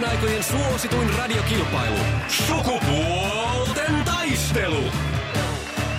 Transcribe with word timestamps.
Kaikkien 0.00 0.18
aikojen 0.18 0.44
suosituin 0.44 1.10
radiokilpailu. 1.18 1.96
Sukupuolten 2.28 4.04
taistelu. 4.04 4.84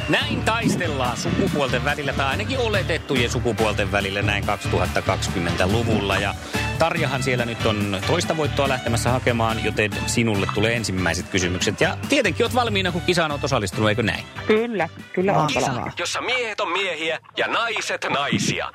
Näin 0.10 0.42
taistellaan 0.42 1.18
sukupuolten 1.18 1.86
välillä, 1.86 2.14
tai 2.14 2.26
ainakin 2.26 2.60
oletettujen 2.60 3.32
sukupuolten 3.32 3.92
välillä 3.92 4.22
näin 4.22 4.44
2020-luvulla. 4.44 6.18
Ja 6.18 6.36
Tarjahan 6.80 7.24
siellä 7.24 7.46
nyt 7.46 7.66
on 7.66 7.98
toista 8.08 8.38
voittoa 8.38 8.70
lähtemässä 8.70 9.12
hakemaan, 9.12 9.64
joten 9.64 9.92
sinulle 10.06 10.48
tulee 10.54 10.76
ensimmäiset 10.76 11.30
kysymykset. 11.30 11.82
Ja 11.82 11.98
tietenkin 12.10 12.46
oot 12.46 12.56
valmiina, 12.56 12.92
kun 12.92 13.02
kisaan 13.02 13.32
oot 13.32 13.44
osallistunut, 13.44 13.90
eikö 13.90 14.04
näin? 14.04 14.24
Kyllä, 14.48 14.90
kyllä 15.14 15.34
on 15.34 15.48
Kisa, 15.48 15.92
jossa 16.00 16.22
miehet 16.22 16.60
on 16.60 16.72
miehiä 16.72 17.20
ja 17.38 17.48
naiset 17.48 18.06
naisia. 18.10 18.72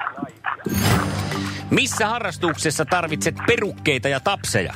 Missä 1.70 2.06
harrastuksessa 2.06 2.84
tarvitset 2.84 3.34
perukkeita 3.46 4.08
ja 4.08 4.20
tapseja? 4.20 4.74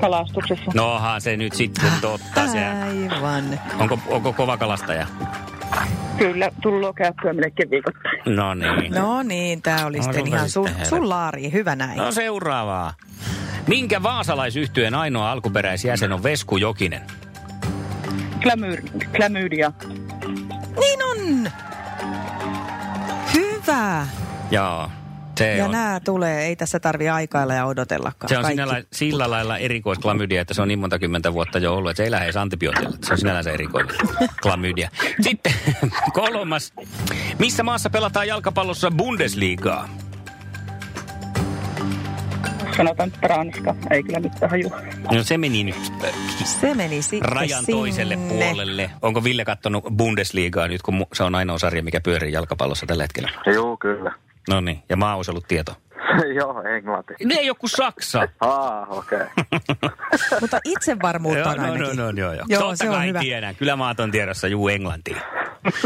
Kalastuksessa. 0.00 0.70
Nohan 0.74 1.20
se 1.20 1.36
nyt 1.36 1.52
sitten 1.52 1.90
totta. 2.00 2.46
Se, 2.46 2.64
Aivan. 2.66 3.60
onko, 3.78 3.98
onko 4.08 4.32
kova 4.32 4.56
kalastaja? 4.56 5.06
Kyllä, 6.18 6.50
tullut 6.62 6.96
käyttöä 6.96 7.32
melkein 7.32 7.70
viikoittain. 7.70 8.36
No 8.36 8.54
niin. 8.54 8.92
No 8.94 9.22
niin, 9.22 9.62
tää 9.62 9.86
oli 9.86 9.96
No, 9.96 10.02
sitten 10.02 10.26
ihan 10.26 10.50
sun, 10.50 10.68
sun 10.88 11.08
laari. 11.08 11.52
Hyvä 11.52 11.76
näin. 11.76 11.98
No 11.98 12.12
seuraavaa. 12.12 12.94
Minkä 13.66 14.02
vaasalaisyhtyeen 14.02 14.94
ainoa 14.94 15.30
alkuperäisjäsen 15.32 16.12
on 16.12 16.22
Vesku 16.22 16.56
Jokinen? 16.56 17.02
Klamyr, 18.42 18.82
klamydia. 19.16 19.72
Niin 20.80 20.98
on! 21.04 21.50
Hyvä! 23.34 24.06
Joo, 24.50 24.90
se 25.38 25.56
Ja 25.56 25.64
on. 25.64 25.70
nämä 25.70 26.00
tulee, 26.04 26.46
ei 26.46 26.56
tässä 26.56 26.80
tarvi 26.80 27.08
aikailla 27.08 27.54
ja 27.54 27.66
odotellakaan. 27.66 28.28
Se 28.28 28.36
on 28.38 28.42
Kaikki. 28.42 28.62
sinällä, 28.62 28.82
sillä 28.92 29.30
lailla 29.30 29.58
erikoisklamydia, 29.58 30.40
että 30.40 30.54
se 30.54 30.62
on 30.62 30.68
niin 30.68 30.78
monta 30.78 30.98
kymmentä 30.98 31.32
vuotta 31.32 31.58
jo 31.58 31.74
ollut, 31.76 31.90
että 31.90 31.96
se 31.96 32.04
ei 32.04 32.10
lähde 32.10 32.24
edes 32.24 32.36
antibiootilla. 32.36 32.90
Se 33.04 33.12
on 33.12 33.18
sinällään 33.18 33.44
se 33.44 33.50
erikoinen 33.50 33.96
klamydia. 34.42 34.88
Sitten 35.20 35.52
kolmas. 36.14 36.72
Missä 37.38 37.62
maassa 37.62 37.90
pelataan 37.90 38.28
jalkapallossa 38.28 38.90
Bundesligaa? 38.90 39.88
Sanotaan, 42.76 43.12
Ranska. 43.22 43.74
Ei 43.90 44.02
kyllä 44.02 44.20
mitään 44.20 44.50
hajua. 44.50 44.80
No 45.12 45.22
se 45.22 45.38
meni 45.38 45.64
nyt 45.64 45.92
Se 46.44 46.74
meni 46.74 47.02
sitten 47.02 47.32
rajan 47.32 47.64
sinne. 47.64 47.78
toiselle 47.80 48.16
puolelle. 48.16 48.90
Onko 49.02 49.24
Ville 49.24 49.44
kattonut 49.44 49.84
Bundesligaa 49.96 50.68
nyt, 50.68 50.82
kun 50.82 51.06
se 51.12 51.22
on 51.22 51.34
ainoa 51.34 51.58
sarja, 51.58 51.82
mikä 51.82 52.00
pyörii 52.00 52.32
jalkapallossa 52.32 52.86
tällä 52.86 53.04
hetkellä? 53.04 53.30
Joo, 53.54 53.76
kyllä. 53.76 54.12
No 54.48 54.60
niin, 54.60 54.82
ja 54.88 54.96
maa 54.96 55.16
olisi 55.16 55.30
ollut 55.30 55.48
tieto. 55.48 55.76
Joo, 56.38 56.62
englanti. 56.62 57.14
Ne 57.24 57.34
ei 57.34 57.50
ole 57.50 57.56
kuin 57.60 57.70
Saksa. 57.70 58.28
Aa, 58.40 58.86
okei. 58.86 59.26
Mutta 60.40 60.60
itsevarmuutta 60.64 61.50
on 61.50 61.56
no, 61.56 61.64
ainakin. 61.72 61.96
no, 61.96 62.04
no, 62.04 62.18
joo, 62.20 62.32
joo. 62.32 62.44
Joo, 62.48 62.60
Totta 62.62 62.76
se 62.76 62.88
on 62.90 62.94
kai 62.96 63.08
hyvä. 63.08 63.20
tiedän. 63.20 63.56
Kyllä 63.56 63.76
maat 63.76 64.00
on 64.00 64.10
tiedossa, 64.10 64.48
juu 64.48 64.68
Englantiin. 64.68 65.16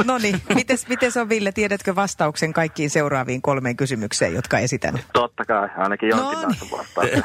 No 0.04 0.18
niin, 0.18 0.42
mites, 0.54 0.88
mites 0.88 1.16
on 1.16 1.28
Ville, 1.28 1.52
tiedätkö 1.52 1.94
vastauksen 1.94 2.52
kaikkiin 2.52 2.90
seuraaviin 2.90 3.42
kolmeen 3.42 3.76
kysymykseen, 3.76 4.34
jotka 4.34 4.58
esitän? 4.58 5.00
Totta 5.12 5.44
kai, 5.44 5.68
ainakin 5.76 6.08
No 6.08 6.16
jonkinlaista 6.16 6.66
vastauksia. 6.76 7.22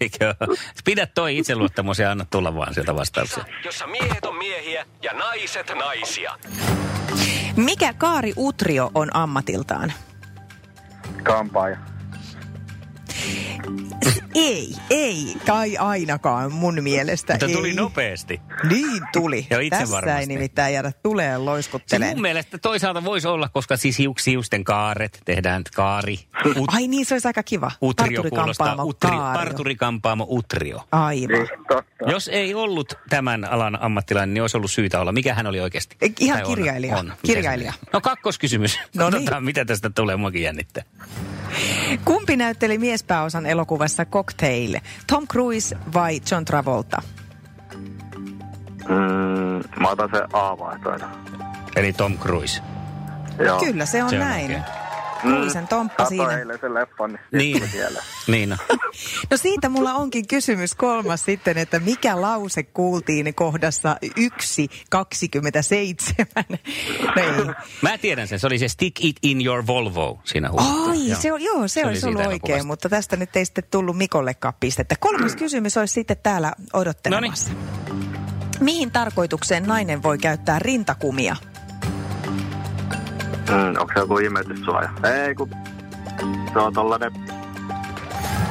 Eikö? 0.00 0.34
Pidä 0.84 1.06
toi 1.06 1.38
itseluottamus 1.38 1.98
ja 1.98 2.10
anna 2.10 2.26
tulla 2.30 2.54
vaan 2.54 2.74
sieltä 2.74 2.94
vastauksia. 2.96 3.44
Jossa 3.64 3.86
miehet 3.86 4.24
on 4.24 4.36
miehiä 4.36 4.86
ja 5.02 5.12
naiset 5.12 5.72
naisia. 5.74 6.32
Mikä 7.56 7.92
Kaari 7.92 8.32
Utrio 8.36 8.90
on 8.94 9.08
ammatiltaan? 9.16 9.92
Kampaaja. 11.20 11.78
Ei, 14.34 14.74
ei, 14.90 15.34
tai 15.46 15.76
ainakaan 15.76 16.52
mun 16.52 16.82
mielestä 16.82 17.32
Mutta 17.32 17.46
ei. 17.46 17.52
tuli 17.52 17.72
nopeasti. 17.74 18.40
Niin 18.70 19.02
tuli. 19.12 19.46
Joo, 19.50 19.60
itse 19.60 19.78
Tässä 19.78 19.94
varmasti. 19.96 20.20
ei 20.20 20.26
nimittäin 20.26 20.74
jäädä 20.74 20.92
tulee 21.02 21.32
Se 21.32 21.38
loiskuttelemaan. 21.38 22.16
mun 22.16 22.22
mielestä 22.22 22.58
toisaalta 22.58 23.04
voisi 23.04 23.28
olla, 23.28 23.48
koska 23.48 23.76
siis 23.76 23.98
hiuks, 23.98 24.26
hiusten 24.26 24.64
kaaret, 24.64 25.22
tehdään 25.24 25.62
kaari. 25.74 26.18
Ut, 26.46 26.64
Ai 26.68 26.88
niin, 26.88 27.06
se 27.06 27.14
olisi 27.14 27.28
aika 27.28 27.42
kiva. 27.42 27.70
utrio 27.82 28.22
kuulostaa, 28.22 28.84
utri, 28.84 29.10
parturikampaamo 29.34 30.26
utrio. 30.30 30.84
Aivan. 30.92 31.28
Niin. 31.28 31.48
Jos 32.12 32.28
ei 32.28 32.54
ollut 32.54 32.94
tämän 33.08 33.44
alan 33.52 33.82
ammattilainen, 33.82 34.34
niin 34.34 34.42
olisi 34.42 34.56
ollut 34.56 34.70
syytä 34.70 35.00
olla. 35.00 35.12
Mikä 35.12 35.34
hän 35.34 35.46
oli 35.46 35.60
oikeasti? 35.60 35.96
Ihan 36.20 36.38
Tai 36.40 36.46
on- 36.50 36.54
kirjailija. 36.56 36.96
On. 36.96 37.06
Se 37.06 37.14
Kirjailija. 37.22 37.72
No 37.92 38.00
kakkoskysymys. 38.00 38.78
No 38.78 38.82
niin. 38.94 39.02
Odotetaan, 39.14 39.44
mitä 39.44 39.64
tästä 39.64 39.90
tulee. 39.90 40.16
Muakin 40.16 40.42
jännittää. 40.42 40.82
Kumpi 42.04 42.36
näytteli 42.36 42.78
miespääosan 42.78 43.46
elokuvassa 43.46 44.04
Cocktail? 44.04 44.76
Tom 45.06 45.26
Cruise 45.28 45.76
vai 45.94 46.20
John 46.30 46.44
Travolta? 46.44 47.02
Mm, 48.88 49.80
mä 49.80 49.88
otan 49.88 50.08
se 50.14 50.22
A-vaihtoehdon. 50.32 51.10
Eli 51.76 51.92
Tom 51.92 52.18
Cruise. 52.18 52.62
Joo. 53.38 53.60
Kyllä, 53.60 53.86
se 53.86 54.02
on 54.04 54.10
Se 54.10 54.16
on 54.16 54.20
näin. 54.20 54.44
oikein. 54.44 54.64
Cruisen 55.20 55.68
tomppa 55.68 55.96
Kato 55.96 56.08
siinä. 56.08 56.38
eilen 56.38 56.58
sen 56.60 56.74
leffan, 56.74 57.10
niin, 57.12 57.20
Niin. 57.32 57.56
niin. 57.60 57.70
siellä. 57.70 58.02
Niin 58.26 58.48
no. 58.48 58.56
Siitä 59.36 59.68
mulla 59.68 59.94
onkin 59.94 60.26
kysymys 60.28 60.74
kolmas 60.74 61.24
sitten, 61.24 61.58
että 61.58 61.80
mikä 61.80 62.20
lause 62.20 62.62
kuultiin 62.62 63.34
kohdassa 63.34 63.96
1.27? 64.04 66.44
No 67.16 67.22
ei. 67.22 67.54
Mä 67.82 67.98
tiedän 67.98 68.28
sen. 68.28 68.40
Se 68.40 68.46
oli 68.46 68.58
se 68.58 68.68
Stick 68.68 69.04
It 69.04 69.16
in 69.22 69.46
Your 69.46 69.66
Volvo 69.66 70.20
siinä 70.24 70.50
huudettu. 70.50 70.90
Ai, 70.90 71.08
Joo. 71.08 71.20
se 71.20 71.32
on, 71.32 71.42
joo, 71.42 71.68
se, 71.68 71.72
Se 71.74 71.80
oli 71.80 71.88
olisi 71.88 72.06
ollut 72.06 72.20
elokuvasta. 72.20 72.46
oikein, 72.52 72.66
mutta 72.66 72.88
tästä 72.88 73.16
nyt 73.16 73.36
ei 73.36 73.44
sitten 73.44 73.64
tullut 73.70 73.96
Mikollekaan 73.96 74.54
pistettä. 74.60 74.94
Kolmas 75.00 75.36
kysymys 75.36 75.76
olisi 75.76 75.94
sitten 75.94 76.16
täällä 76.22 76.52
odottelemassa. 76.72 77.50
Mihin 78.60 78.90
tarkoitukseen 78.90 79.62
nainen 79.66 80.02
voi 80.02 80.18
käyttää 80.18 80.58
rintakumia? 80.58 81.36
Mm, 83.50 83.68
onko 83.80 83.90
se 83.94 84.00
joku 84.00 84.18
imetyssuoja? 84.18 84.90
Ei, 85.26 85.34
kun 85.34 85.50
se 86.52 86.58
on 86.58 86.72
tollanen 86.74 87.12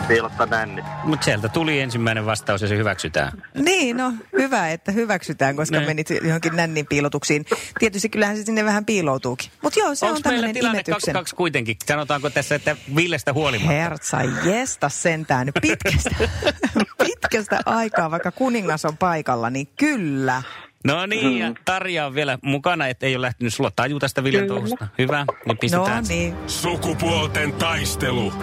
piilottaa 0.07 0.45
nänni. 0.45 0.83
Mutta 1.03 1.25
sieltä 1.25 1.49
tuli 1.49 1.79
ensimmäinen 1.81 2.25
vastaus 2.25 2.61
ja 2.61 2.67
se 2.67 2.77
hyväksytään. 2.77 3.43
Niin, 3.53 3.97
no 3.97 4.13
hyvä, 4.37 4.69
että 4.71 4.91
hyväksytään, 4.91 5.55
koska 5.55 5.77
Niin. 5.77 5.87
menit 5.89 6.09
johonkin 6.23 6.55
nännin 6.55 6.85
piilotuksiin. 6.87 7.45
Tietysti 7.79 8.09
kyllähän 8.09 8.37
se 8.37 8.43
sinne 8.43 8.65
vähän 8.65 8.85
piiloutuukin. 8.85 9.51
Mutta 9.61 9.79
joo, 9.79 9.95
se 9.95 10.05
Onko 10.05 10.15
on 10.17 10.23
tämmöinen 10.23 10.53
tilanne 10.53 10.77
imetyksen. 10.87 11.15
2-2 11.15 11.19
kuitenkin? 11.35 11.75
Sanotaanko 11.85 12.29
tässä, 12.29 12.55
että 12.55 12.75
Villestä 12.95 13.33
huolimatta? 13.33 13.71
Hertsa, 13.71 14.17
jesta 14.43 14.89
sentään 14.89 15.47
pitkästä, 15.61 16.15
pitkästä 17.05 17.59
aikaa, 17.65 18.11
vaikka 18.11 18.31
kuningas 18.31 18.85
on 18.85 18.97
paikalla, 18.97 19.49
niin 19.49 19.67
kyllä. 19.79 20.43
No 20.85 21.05
niin, 21.05 21.37
ja 21.37 21.53
Tarja 21.65 22.05
on 22.05 22.15
vielä 22.15 22.37
mukana, 22.41 22.87
että 22.87 23.05
ei 23.05 23.15
ole 23.15 23.21
lähtenyt 23.21 23.53
sulla 23.53 23.71
taju 23.75 23.99
tästä 23.99 24.23
Viljan 24.23 24.43
Kyllä. 24.43 24.53
touhusta. 24.55 24.87
Hyvä, 24.97 25.25
niin 25.25 25.37
No 25.47 25.55
pistetään. 25.55 26.03
niin. 26.09 26.35
Sukupuolten 26.47 27.53
taistelu. 27.53 28.33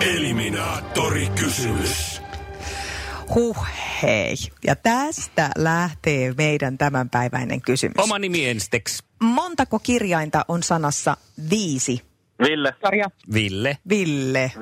Eliminaattori 0.00 1.28
kysymys. 1.40 2.22
Huh, 3.34 3.66
hei. 4.02 4.34
Ja 4.64 4.76
tästä 4.76 5.50
lähtee 5.56 6.34
meidän 6.38 6.78
tämänpäiväinen 6.78 7.60
kysymys. 7.60 7.94
Oma 7.98 8.18
nimi 8.18 8.46
ensiksi. 8.48 9.02
Montako 9.22 9.78
kirjainta 9.78 10.44
on 10.48 10.62
sanassa 10.62 11.16
viisi? 11.50 12.02
Ville, 12.48 12.74
Sarja. 12.82 13.10
Ville. 13.34 13.78
Ville. 13.88 14.52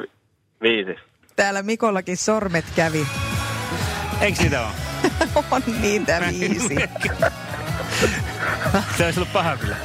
viisi. 0.63 0.95
Täällä 1.37 1.63
Mikollakin 1.63 2.17
sormet 2.17 2.65
kävi. 2.77 3.07
Eikö 4.21 4.43
sitä 4.43 4.61
ole? 4.61 4.90
On 5.51 5.63
niitä 5.81 6.23
viisi. 6.31 6.75
Se 8.97 9.05
olisi 9.05 9.21
ollut 9.21 9.33
paha 9.33 9.57
kyllä. 9.57 9.77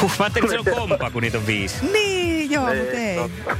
Huh, 0.00 0.12
mä 0.18 0.24
ajattelin, 0.24 0.54
että 0.54 0.64
se 0.64 0.70
on 0.70 0.88
kompa, 0.88 1.10
kun 1.10 1.22
niitä 1.22 1.38
on 1.38 1.46
viisi. 1.46 1.74
Niin, 1.92 2.50
joo, 2.50 2.64
mutta 2.64 2.96
ei. 2.96 3.16
totta. 3.16 3.56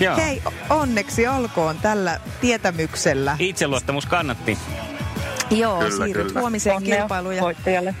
Joo. 0.00 0.16
Hei, 0.16 0.42
onneksi 0.70 1.28
olkoon 1.28 1.78
tällä 1.78 2.20
tietämyksellä. 2.40 3.36
Itseluottamus 3.38 4.06
kannatti. 4.06 4.58
Joo, 5.50 5.78
Kyllä, 5.78 6.04
siirryt 6.04 6.26
kyllä. 6.26 6.40
huomiseen 6.40 6.76
Onnea 6.76 6.96
kilpailuun. 6.96 7.36
Ja 7.36 7.42
voittajalle. 7.42 7.94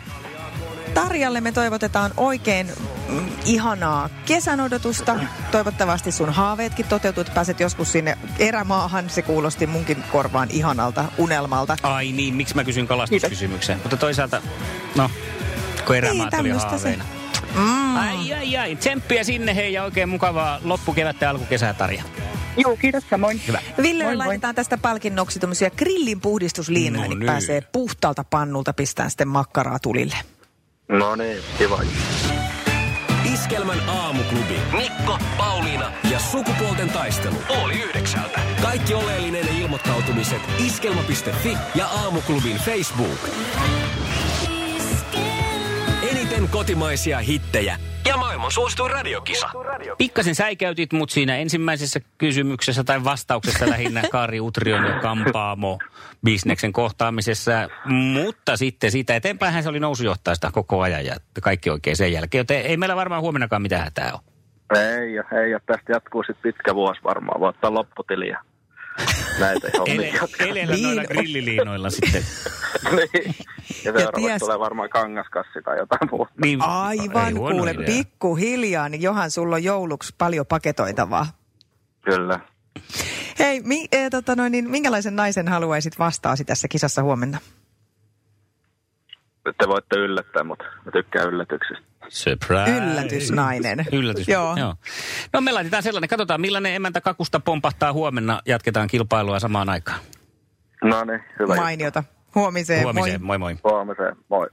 Tarjalle 0.94 1.40
me 1.40 1.52
toivotetaan 1.52 2.10
oikein 2.16 2.72
ihanaa 3.44 4.08
kesän 4.26 4.60
odotusta. 4.60 5.16
Toivottavasti 5.50 6.12
sun 6.12 6.30
haaveetkin 6.32 6.86
toteutuu, 6.86 7.20
että 7.20 7.32
pääset 7.34 7.60
joskus 7.60 7.92
sinne 7.92 8.18
erämaahan. 8.38 9.10
Se 9.10 9.22
kuulosti 9.22 9.66
munkin 9.66 10.04
korvaan 10.12 10.48
ihanalta 10.50 11.04
unelmalta. 11.18 11.76
Ai 11.82 12.12
niin, 12.12 12.34
miksi 12.34 12.54
mä 12.54 12.64
kysyn 12.64 12.86
kalastuskysymyksen? 12.86 13.78
Mutta 13.82 13.96
toisaalta, 13.96 14.42
no, 14.96 15.10
kun 15.86 15.96
erämaat 15.96 16.34
oli 16.34 16.48
tämmöstä 16.48 16.78
se. 16.78 16.96
haaveina. 16.96 17.04
Ai, 18.00 18.34
ai, 18.34 18.56
ai. 18.56 18.76
Tsemppiä 18.76 19.24
sinne 19.24 19.54
hei 19.56 19.72
ja 19.72 19.84
oikein 19.84 20.08
mukavaa 20.08 20.60
loppukevättä 20.64 21.24
ja 21.24 21.30
alkukesää, 21.30 21.74
Tarja. 21.74 22.02
Joo, 22.56 22.76
kiitos 22.76 23.04
samoin. 23.10 23.40
Hyvä. 23.48 23.60
Ville 23.82 24.04
Moi, 24.04 24.16
moi. 24.16 24.26
laitetaan 24.26 24.54
tästä 24.54 24.78
palkinnoksi 24.78 25.38
tämmöisiä 25.38 25.70
grillin 25.70 26.20
puhdistusliinoja, 26.20 27.02
No 27.04 27.08
niin 27.08 27.18
niin. 27.18 27.26
pääsee 27.26 27.60
puhtaalta 27.72 28.24
pannulta 28.24 28.72
pistää 28.72 29.08
sitten 29.08 29.28
makkaraa 29.28 29.78
tulille. 29.78 30.16
No 30.88 31.16
niin, 31.16 31.38
kiva. 31.58 31.80
Iskelmän 33.48 33.88
aamuklubi. 33.88 34.60
Mikko, 34.76 35.18
Pauliina 35.38 35.92
ja 36.10 36.18
sukupuolten 36.18 36.90
taistelu. 36.90 37.36
Oli 37.64 37.82
yhdeksältä. 37.82 38.40
Kaikki 38.62 38.94
oleellinen 38.94 39.48
ilmoittautumiset 39.48 40.42
iskelma.fi 40.66 41.56
ja 41.74 41.86
aamuklubin 41.86 42.56
Facebook. 42.56 43.28
Eniten 46.28 46.48
kotimaisia 46.48 47.18
hittejä 47.18 47.76
ja 48.08 48.16
maailman 48.16 48.50
suosituin 48.52 48.90
radiokisa. 48.90 49.50
Pikkasen 49.98 50.34
säikäytit 50.34 50.92
mut 50.92 51.10
siinä 51.10 51.36
ensimmäisessä 51.36 52.00
kysymyksessä 52.18 52.84
tai 52.84 53.04
vastauksessa 53.04 53.70
lähinnä 53.70 54.02
Kari 54.12 54.40
Utrion 54.40 54.84
ja 54.84 55.00
Kampaamo 55.00 55.78
bisneksen 56.24 56.72
kohtaamisessa. 56.72 57.52
Mutta 57.84 58.56
sitten 58.56 58.90
siitä 58.90 59.16
eteenpäin 59.16 59.62
se 59.62 59.68
oli 59.68 59.80
nousujohtajasta 59.80 60.50
koko 60.50 60.80
ajan 60.80 61.04
ja 61.04 61.16
kaikki 61.42 61.70
oikein 61.70 61.96
sen 61.96 62.12
jälkeen. 62.12 62.40
Joten 62.40 62.60
ei 62.60 62.76
meillä 62.76 62.96
varmaan 62.96 63.22
huomennakaan 63.22 63.62
mitään 63.62 63.84
hätää 63.84 64.12
ole. 64.12 64.20
Ei 64.82 65.16
ei 65.42 65.54
ole. 65.54 65.62
Tästä 65.66 65.92
jatkuu 65.92 66.22
sitten 66.22 66.42
pitkä 66.42 66.74
vuosi 66.74 67.00
varmaan. 67.04 67.40
Voi 67.40 67.48
ottaa 67.48 67.74
lopputiliä. 67.74 68.40
Näitä 69.40 69.68
hommia 69.78 70.12
elellä 70.40 70.74
Niin. 70.74 70.84
noilla 70.84 71.04
grilliliinoilla 71.04 71.90
sitten. 71.90 72.22
niin. 72.96 73.34
Ja 73.68 73.92
seuraavaksi 73.92 74.26
ties- 74.26 74.38
tulee 74.38 74.58
varmaan 74.58 74.90
kangaskassi 74.90 75.62
tai 75.64 75.78
jotain 75.78 76.08
muuta. 76.10 76.32
Niin, 76.44 76.62
Aivan, 76.62 77.34
kuule, 77.34 77.70
idea. 77.70 77.86
pikkuhiljaa, 77.86 78.88
niin 78.88 79.02
Johan, 79.02 79.30
sulla 79.30 79.56
on 79.56 79.64
jouluksi 79.64 80.14
paljon 80.18 80.46
paketoitavaa. 80.46 81.26
Kyllä. 82.04 82.40
Hei, 83.38 83.60
mi, 83.60 83.86
e, 83.92 84.10
tota 84.10 84.36
noin, 84.36 84.52
niin 84.52 84.70
minkälaisen 84.70 85.16
naisen 85.16 85.48
haluaisit 85.48 85.98
vastaasi 85.98 86.44
tässä 86.44 86.68
kisassa 86.68 87.02
huomenna? 87.02 87.38
Te 89.58 89.68
voitte 89.68 89.96
yllättää, 89.96 90.44
mutta 90.44 90.64
mä 90.84 90.90
tykkään 90.92 91.28
yllätyksistä. 91.28 91.87
Surprise. 92.08 92.70
Yllätysnainen. 92.70 93.86
Yllätys. 93.92 94.28
Joo. 94.28 94.56
Joo. 94.56 94.74
No 95.32 95.40
me 95.40 95.52
laitetaan 95.52 95.82
sellainen. 95.82 96.08
Katsotaan 96.08 96.40
millainen 96.40 96.74
emäntä 96.74 97.00
kakusta 97.00 97.40
pompahtaa 97.40 97.92
huomenna. 97.92 98.40
Jatketaan 98.46 98.88
kilpailua 98.88 99.40
samaan 99.40 99.68
aikaan. 99.68 100.00
No 100.84 101.04
niin, 101.04 101.20
hyvä. 101.38 101.56
Mainiota. 101.56 102.04
Huomiseen. 102.34 102.82
Huomiseen. 102.82 103.22
Moi 103.22 103.38
moi. 103.38 103.52
juttu. 103.52 103.68
Huomiseen. 103.68 104.16
Moi. 104.28 104.48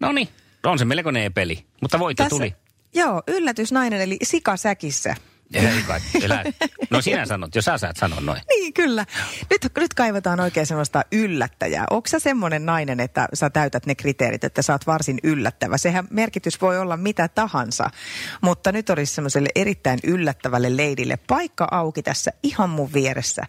No 0.00 0.12
niin, 0.12 0.28
on 0.64 0.78
se 0.78 0.84
melkoinen 0.84 1.32
peli. 1.32 1.64
Mutta 1.80 1.98
voitto 1.98 2.22
Tässä, 2.22 2.36
tuli. 2.36 2.54
Joo, 2.94 3.22
yllätysnainen 3.26 4.00
eli 4.00 4.16
sikasäkissä. 4.22 5.16
Ei 5.54 5.82
kai, 5.86 6.00
elä. 6.22 6.44
No 6.90 7.02
sinä 7.02 7.26
sanot, 7.26 7.54
jos 7.54 7.64
sä 7.64 7.78
saat 7.78 7.96
sanoa 7.96 8.20
noin. 8.20 8.40
Niin, 8.48 8.74
kyllä. 8.74 9.06
Nyt, 9.50 9.72
nyt 9.76 9.94
kaivataan 9.94 10.40
oikein 10.40 10.66
semmoista 10.66 11.02
yllättäjää. 11.12 11.86
Onko 11.90 12.08
sä 12.08 12.18
semmoinen 12.18 12.66
nainen, 12.66 13.00
että 13.00 13.28
sä 13.34 13.50
täytät 13.50 13.86
ne 13.86 13.94
kriteerit, 13.94 14.44
että 14.44 14.62
sä 14.62 14.72
oot 14.72 14.86
varsin 14.86 15.18
yllättävä? 15.22 15.78
Sehän 15.78 16.08
merkitys 16.10 16.60
voi 16.60 16.78
olla 16.78 16.96
mitä 16.96 17.28
tahansa, 17.28 17.90
mutta 18.40 18.72
nyt 18.72 18.90
olisi 18.90 19.14
semmoiselle 19.14 19.48
erittäin 19.54 19.98
yllättävälle 20.04 20.76
leidille 20.76 21.16
paikka 21.16 21.68
auki 21.70 22.02
tässä 22.02 22.30
ihan 22.42 22.70
mun 22.70 22.92
vieressä. 22.92 23.42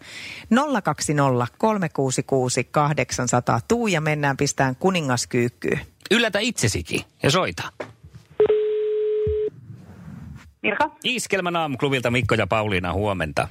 020 0.82 1.46
366 1.58 2.64
800. 2.64 3.60
Tuu 3.68 3.86
ja 3.86 4.00
mennään 4.00 4.36
pistään 4.36 4.76
kuningaskyykkyyn. 4.76 5.80
Yllätä 6.10 6.38
itsesikin 6.38 7.02
ja 7.22 7.30
soita. 7.30 7.72
Mirka? 10.66 10.90
Iskelmän 11.04 11.56
aamuklubilta 11.56 12.10
Mikko 12.10 12.34
ja 12.34 12.46
Pauliina 12.46 12.92
huomenta. 12.92 13.48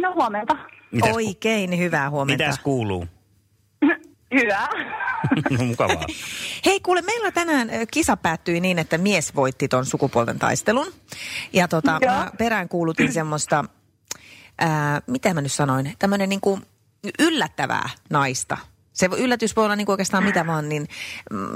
No 0.00 0.14
huomenta. 0.14 0.56
Mitäs, 0.92 1.16
Oikein 1.16 1.78
hyvää 1.78 2.10
huomenta. 2.10 2.44
mitäs 2.44 2.58
kuuluu? 2.58 3.06
Hyvä. 4.34 4.68
No, 5.58 5.64
Mukavaa. 5.66 6.04
Hei 6.66 6.80
kuule, 6.80 7.02
meillä 7.02 7.30
tänään 7.30 7.68
kisa 7.90 8.16
päättyi 8.16 8.60
niin, 8.60 8.78
että 8.78 8.98
mies 8.98 9.34
voitti 9.34 9.68
ton 9.68 9.86
sukupuolten 9.86 10.38
taistelun. 10.38 10.86
Ja 11.52 11.68
tota, 11.68 11.98
Joo. 12.02 12.14
mä 12.14 12.30
perään 12.38 12.68
kuulutin 12.68 13.12
semmoista, 13.12 13.64
ää, 14.58 15.02
mitä 15.06 15.34
mä 15.34 15.40
nyt 15.40 15.52
sanoin, 15.52 15.94
tämmöinen 15.98 16.28
niinku 16.28 16.58
yllättävää 17.18 17.88
naista. 18.10 18.56
Se 18.92 19.10
voi- 19.10 19.20
yllätys 19.20 19.56
voi 19.56 19.64
olla 19.64 19.76
niinku 19.76 19.92
oikeastaan 19.92 20.24
mitä 20.24 20.46
vaan, 20.46 20.68
niin 20.68 20.88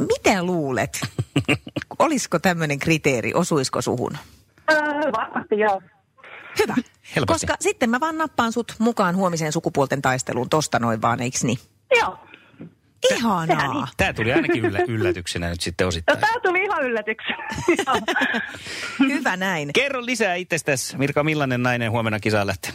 miten 0.09 0.47
luulet, 0.47 1.01
olisiko 1.99 2.39
tämmöinen 2.39 2.79
kriteeri, 2.79 3.35
osuisiko 3.35 3.83
suhun? 3.83 4.19
Öö, 4.73 5.13
varmasti 5.19 5.59
joo. 5.59 5.83
Hyvä. 6.63 6.75
Helposti. 7.17 7.47
Koska 7.47 7.57
sitten 7.61 7.91
mä 7.91 8.01
vaan 8.01 8.19
nappaan 8.19 8.53
sut 8.53 8.73
mukaan 8.79 9.17
huomiseen 9.17 9.53
sukupuolten 9.53 10.03
taisteluun 10.03 10.49
tosta 10.49 10.79
noin 10.79 11.03
vaan, 11.03 11.23
eiks 11.23 11.45
niin? 11.45 11.59
Joo. 12.01 12.19
Ihanaa. 13.17 13.89
Tämä 13.97 14.13
tuli 14.13 14.33
ainakin 14.33 14.65
yllä, 14.65 14.79
yllätyksenä 14.89 15.49
nyt 15.51 15.61
sitten 15.61 15.85
No, 15.85 15.89
osittain. 15.89 16.19
tää 16.21 16.41
tuli 16.43 16.63
ihan 16.65 16.83
yllätyksenä. 16.83 17.49
Joo. 17.87 17.97
Hyvä 19.15 19.37
näin. 19.37 19.71
Kerro 19.75 20.05
lisää 20.07 20.35
itsestäsi. 20.35 20.99
Mirka, 20.99 21.25
millainen 21.25 21.63
nainen 21.63 21.91
huomenna 21.91 22.21
kisaan 22.21 22.47
lähtee? 22.47 22.73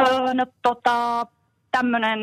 öö, 0.00 0.34
no 0.34 0.46
tota, 0.62 1.26
tämmönen 1.72 2.18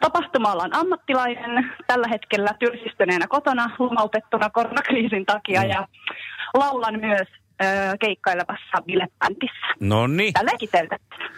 tapahtuma-alan 0.00 0.74
ammattilainen 0.76 1.72
tällä 1.86 2.08
hetkellä 2.08 2.50
tylsistyneenä 2.58 3.26
kotona 3.28 3.70
lomautettuna 3.78 4.50
koronakriisin 4.50 5.26
takia 5.26 5.64
ja 5.64 5.88
laulan 6.58 7.00
myös 7.00 7.28
öö, 7.62 7.96
keikkailevassa 8.00 8.82
bilepäntissä. 8.86 9.66
No 9.80 10.06
niin. 10.06 10.32
Tällä 10.32 10.52
kiteytettynä. 10.58 11.30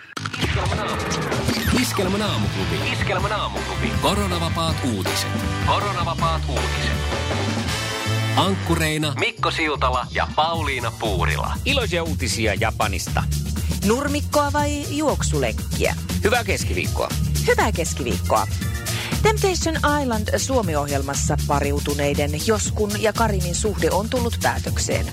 Iskelmän 1.81 2.23
aamuklubi. 2.23 2.93
Iskelmän 2.93 3.33
aamuklubi. 3.33 3.93
Koronavapaat 4.03 4.77
uutiset. 4.95 5.31
Koronavapaat 5.67 6.43
uutiset. 6.49 6.99
Ankkureina 8.37 9.13
Mikko 9.19 9.51
Siltala 9.51 10.07
ja 10.15 10.29
Pauliina 10.37 10.93
Puurila. 11.01 11.53
Iloisia 11.65 12.03
uutisia 12.03 12.55
Japanista. 12.55 13.23
Nurmikkoa 13.87 14.53
vai 14.53 14.97
juoksulenkkiä? 14.97 15.95
Hyvää 16.25 16.45
keskiviikkoa. 16.45 17.09
Hyvää 17.47 17.73
keskiviikkoa. 17.73 18.47
Temptation 19.23 19.77
Island 20.03 20.39
Suomi-ohjelmassa 20.39 21.37
pariutuneiden 21.47 22.31
Joskun 22.47 23.03
ja 23.03 23.13
Karimin 23.13 23.55
suhde 23.55 23.91
on 23.91 24.09
tullut 24.09 24.39
päätökseen. 24.43 25.07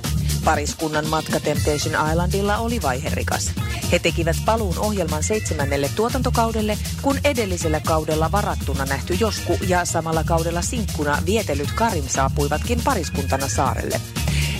Pariskunnan 0.43 1.07
matka 1.07 1.39
Temptation 1.39 2.09
Islandilla 2.11 2.57
oli 2.57 2.81
vaiherikas. 2.81 3.51
He 3.91 3.99
tekivät 3.99 4.35
paluun 4.45 4.79
ohjelman 4.79 5.23
seitsemännelle 5.23 5.89
tuotantokaudelle, 5.95 6.77
kun 7.01 7.19
edellisellä 7.23 7.79
kaudella 7.79 8.31
varattuna 8.31 8.85
nähty 8.85 9.13
Josku 9.19 9.57
ja 9.67 9.85
samalla 9.85 10.23
kaudella 10.23 10.61
sinkkuna 10.61 11.17
vietellyt 11.25 11.71
Karim 11.71 12.07
saapuivatkin 12.07 12.81
pariskuntana 12.83 13.47
saarelle. 13.47 14.01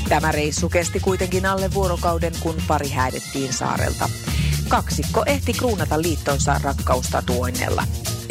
Tämä 0.10 0.32
reissu 0.32 0.70
kesti 0.70 1.00
kuitenkin 1.00 1.46
alle 1.46 1.74
vuorokauden, 1.74 2.34
kun 2.40 2.56
pari 2.68 2.90
häädettiin 2.90 3.54
saarelta. 3.54 4.10
Kaksikko 4.68 5.24
ehti 5.26 5.54
kruunata 5.54 6.02
liittonsa 6.02 6.60
rakkaustatuoinnella. 6.64 7.84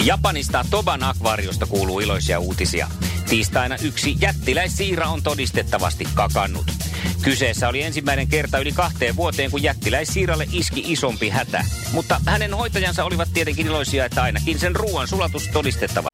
Japanista 0.04 0.64
Toban 0.70 1.02
akvaariosta 1.02 1.66
kuuluu 1.66 2.00
iloisia 2.00 2.38
uutisia. 2.40 2.88
Tiistaina 3.28 3.76
yksi 3.82 4.16
jättiläissiira 4.20 5.08
on 5.08 5.22
todistettavasti 5.22 6.08
kakannut. 6.14 6.66
Kyseessä 7.22 7.68
oli 7.68 7.82
ensimmäinen 7.82 8.28
kerta 8.28 8.58
yli 8.58 8.72
kahteen 8.72 9.16
vuoteen, 9.16 9.50
kun 9.50 9.62
jättiläissiiralle 9.62 10.46
iski 10.52 10.84
isompi 10.86 11.28
hätä. 11.28 11.64
Mutta 11.92 12.20
hänen 12.26 12.54
hoitajansa 12.54 13.04
olivat 13.04 13.28
tietenkin 13.34 13.66
iloisia, 13.66 14.04
että 14.04 14.22
ainakin 14.22 14.58
sen 14.58 14.76
ruoan 14.76 15.08
sulatus 15.08 15.48
todistettava. 15.52 16.13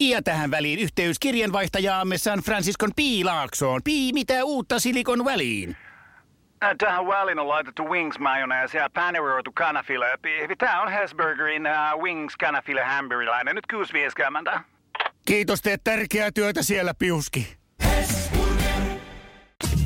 Ja 0.00 0.22
tähän 0.22 0.50
väliin 0.50 0.78
yhteys 0.78 1.18
kirjanvaihtajaamme 1.18 2.18
San 2.18 2.38
Franciscon 2.38 2.90
Piilaaksoon. 2.96 3.80
Pii, 3.84 4.12
mitä 4.12 4.44
uutta 4.44 4.78
Silikon 4.78 5.24
väliin? 5.24 5.76
Äh, 6.64 6.70
Tähän 6.78 7.06
väliin 7.06 7.38
on 7.38 7.48
laitettu 7.48 7.84
wings 7.84 8.18
mayonnaise 8.18 8.78
ja 8.78 8.90
paneroitu 8.94 9.52
kanafila. 9.52 10.06
Tämä 10.58 10.82
on 10.82 10.92
Hesburgerin 10.92 11.62
uh, 11.66 12.02
wings 12.02 12.36
kanafila 12.36 12.84
hamburilainen. 12.84 13.54
Nyt 13.54 13.64
6.50. 14.54 14.60
Kiitos, 15.26 15.62
teet 15.62 15.80
tärkeää 15.84 16.30
työtä 16.30 16.62
siellä, 16.62 16.94
Piuski. 16.94 17.56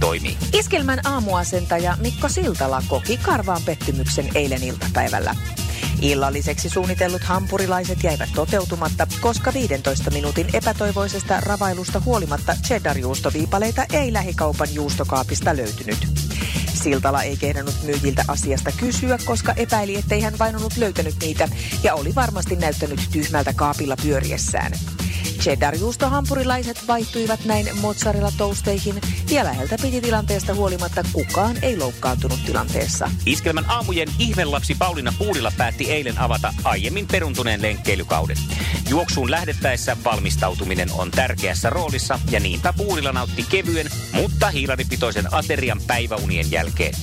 Toimii. 0.00 0.36
Iskelmän 0.54 0.98
aamuasentaja 1.06 1.94
Mikko 2.02 2.28
Siltala 2.28 2.82
koki 2.88 3.16
karvaan 3.22 3.62
pettymyksen 3.66 4.24
eilen 4.34 4.62
iltapäivällä. 4.62 5.34
Illalliseksi 6.02 6.68
suunnitellut 6.68 7.24
hampurilaiset 7.24 8.04
jäivät 8.04 8.28
toteutumatta, 8.34 9.06
koska 9.20 9.52
15 9.52 10.10
minuutin 10.10 10.46
epätoivoisesta 10.52 11.40
ravailusta 11.40 12.02
huolimatta 12.04 12.56
cheddar-juustoviipaleita 12.68 13.84
ei 13.92 14.12
lähikaupan 14.12 14.74
juustokaapista 14.74 15.56
löytynyt. 15.56 16.08
Siltala 16.82 17.22
ei 17.22 17.36
kehdannut 17.36 17.74
myyjiltä 17.82 18.24
asiasta 18.28 18.72
kysyä, 18.72 19.18
koska 19.24 19.52
epäili, 19.52 19.96
ettei 19.96 20.20
hän 20.20 20.38
vain 20.38 20.56
ollut 20.56 20.76
löytänyt 20.76 21.14
niitä 21.20 21.48
ja 21.82 21.94
oli 21.94 22.14
varmasti 22.14 22.56
näyttänyt 22.56 23.00
tyhmältä 23.12 23.52
kaapilla 23.52 23.96
pyöriessään. 24.02 24.72
Cheddar-juustohampurilaiset 25.40 26.86
vaihtuivat 26.86 27.44
näin 27.44 27.66
mozzarella-tousteihin 27.80 29.00
ja 29.30 29.44
läheltä 29.44 29.76
piti 29.82 30.00
tilanteesta 30.00 30.54
huolimatta 30.54 31.04
kukaan 31.12 31.56
ei 31.62 31.78
loukkaantunut 31.78 32.38
tilanteessa. 32.46 33.10
Iskelmän 33.26 33.70
aamujen 33.70 34.08
ihmelapsi 34.18 34.74
Pauliina 34.78 35.12
Puulilla 35.18 35.52
päätti 35.56 35.90
eilen 35.90 36.18
avata 36.18 36.54
aiemmin 36.64 37.06
peruntuneen 37.06 37.62
lenkkeilykauden. 37.62 38.36
Juoksuun 38.88 39.30
lähdettäessä 39.30 39.96
valmistautuminen 40.04 40.88
on 40.92 41.10
tärkeässä 41.10 41.70
roolissa 41.70 42.18
ja 42.30 42.40
niinpä 42.40 42.72
Puulilla 42.72 43.12
nautti 43.12 43.44
kevyen, 43.50 43.86
mutta 44.12 44.50
hiilaripitoisen 44.50 45.34
aterian 45.34 45.80
päiväunien 45.86 46.50
jälkeen. 46.50 46.94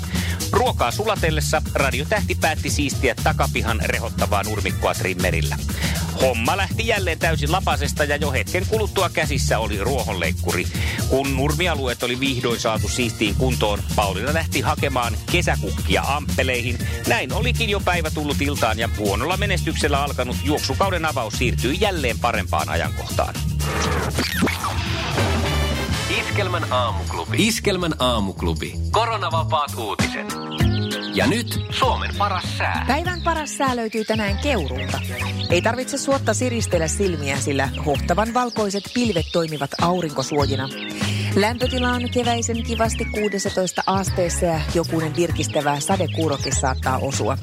Ruokaa 0.51 0.91
sulatellessa 0.91 1.61
radiotähti 1.73 2.35
päätti 2.35 2.69
siistiä 2.69 3.15
takapihan 3.23 3.79
rehottavaa 3.85 4.43
nurmikkoa 4.43 4.93
trimmerillä. 4.93 5.57
Homma 6.21 6.57
lähti 6.57 6.87
jälleen 6.87 7.19
täysin 7.19 7.51
lapasesta 7.51 8.03
ja 8.03 8.15
jo 8.15 8.31
hetken 8.31 8.65
kuluttua 8.67 9.09
käsissä 9.09 9.59
oli 9.59 9.77
ruohonleikkuri. 9.77 10.67
Kun 11.09 11.35
nurmialueet 11.35 12.03
oli 12.03 12.19
vihdoin 12.19 12.59
saatu 12.59 12.87
siistiin 12.87 13.35
kuntoon, 13.35 13.79
Pauliina 13.95 14.33
lähti 14.33 14.61
hakemaan 14.61 15.17
kesäkukkia 15.31 16.03
amppeleihin. 16.07 16.77
Näin 17.07 17.33
olikin 17.33 17.69
jo 17.69 17.79
päivä 17.79 18.11
tullut 18.11 18.41
iltaan 18.41 18.79
ja 18.79 18.89
huonolla 18.97 19.37
menestyksellä 19.37 20.03
alkanut 20.03 20.37
juoksukauden 20.43 21.05
avaus 21.05 21.33
siirtyi 21.33 21.77
jälleen 21.79 22.19
parempaan 22.19 22.69
ajankohtaan. 22.69 23.33
Iskelmän 26.37 26.73
aamuklubi. 26.73 27.47
Iskelmän 27.47 27.93
aamuklubi. 27.99 28.73
Koronavapaat 28.91 29.71
uutiset. 29.77 30.27
Ja 31.13 31.27
nyt 31.27 31.59
Suomen 31.69 32.09
paras 32.17 32.57
sää. 32.57 32.85
Päivän 32.87 33.21
paras 33.21 33.57
sää 33.57 33.75
löytyy 33.75 34.05
tänään 34.05 34.37
Keuruulta. 34.37 34.99
Ei 35.49 35.61
tarvitse 35.61 35.97
suotta 35.97 36.33
siristellä 36.33 36.87
silmiä, 36.87 37.39
sillä 37.39 37.69
hohtavan 37.85 38.33
valkoiset 38.33 38.83
pilvet 38.93 39.25
toimivat 39.31 39.71
aurinkosuojina. 39.81 40.69
Lämpötila 41.35 41.89
on 41.89 42.09
keväisen 42.13 42.63
kivasti 42.63 43.05
16 43.05 43.83
asteessa 43.85 44.45
ja 44.45 44.61
jokunen 44.73 45.15
virkistävä 45.15 45.79
sadekuurokin 45.79 46.55
saattaa 46.55 46.97
osua. 46.97 47.37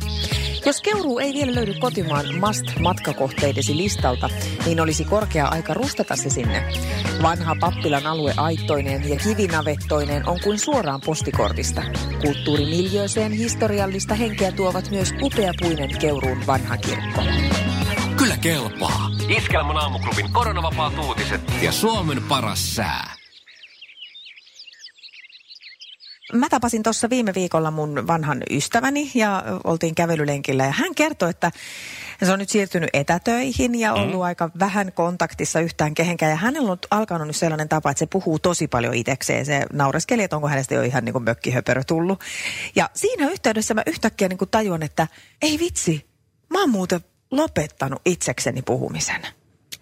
Jos 0.66 0.80
Keuruu 0.80 1.18
ei 1.18 1.35
vielä 1.35 1.54
löydy 1.54 1.75
kotimaan 1.75 2.25
must-matkakohteidesi 2.26 3.76
listalta, 3.76 4.30
niin 4.66 4.80
olisi 4.80 5.04
korkea 5.04 5.49
aika 5.49 5.75
rustata 5.75 6.16
se 6.16 6.30
sinne. 6.30 6.73
Vanha 7.23 7.56
pappilan 7.61 8.06
alue 8.06 8.35
aittoineen 8.37 9.09
ja 9.09 9.16
kivinavettoineen 9.16 10.28
on 10.28 10.38
kuin 10.44 10.59
suoraan 10.59 11.00
postikortista. 11.00 11.83
Kulttuurimiljööseen 12.25 13.33
historiallista 13.33 14.14
henkeä 14.14 14.52
tuovat 14.52 14.90
myös 14.90 15.14
upeapuinen 15.23 15.99
Keuruun 15.99 16.47
vanha 16.47 16.76
kirkko. 16.76 17.23
Kyllä 18.16 18.37
kelpaa. 18.37 19.11
Iskelmän 19.37 19.76
aamuklubin 19.76 20.33
koronavapaat 20.33 20.99
uutiset 20.99 21.40
ja 21.62 21.73
Suomen 21.73 22.23
paras 22.28 22.76
sää. 22.76 23.24
Mä 26.34 26.48
tapasin 26.48 26.82
tuossa 26.82 27.10
viime 27.10 27.34
viikolla 27.34 27.70
mun 27.70 28.06
vanhan 28.06 28.42
ystäväni 28.50 29.10
ja 29.14 29.44
oltiin 29.64 29.94
kävelylenkillä 29.94 30.64
ja 30.64 30.72
hän 30.72 30.94
kertoi, 30.94 31.30
että 31.30 31.52
se 32.24 32.32
on 32.32 32.38
nyt 32.38 32.48
siirtynyt 32.48 32.90
etätöihin 32.92 33.80
ja 33.80 33.92
ollut 33.92 34.14
mm. 34.14 34.20
aika 34.20 34.50
vähän 34.58 34.92
kontaktissa 34.92 35.60
yhtään 35.60 35.94
kehenkään. 35.94 36.30
Ja 36.30 36.36
hänellä 36.36 36.72
on 36.72 36.78
alkanut 36.90 37.26
nyt 37.26 37.36
sellainen 37.36 37.68
tapa, 37.68 37.90
että 37.90 37.98
se 37.98 38.06
puhuu 38.06 38.38
tosi 38.38 38.68
paljon 38.68 38.94
itsekseen. 38.94 39.46
Se 39.46 39.66
naureskeli, 39.72 40.22
että 40.22 40.36
onko 40.36 40.48
hänestä 40.48 40.74
jo 40.74 40.82
ihan 40.82 41.04
niin 41.04 41.12
kuin 41.12 41.24
mökkihöperö 41.24 41.84
tullut. 41.86 42.20
Ja 42.74 42.90
siinä 42.94 43.30
yhteydessä 43.30 43.74
mä 43.74 43.82
yhtäkkiä 43.86 44.28
niin 44.28 44.38
kuin 44.38 44.50
tajuan, 44.50 44.82
että 44.82 45.08
ei 45.42 45.58
vitsi, 45.58 46.06
mä 46.50 46.60
oon 46.60 46.70
muuten 46.70 47.00
lopettanut 47.30 48.02
itsekseni 48.04 48.62
puhumisen. 48.62 49.26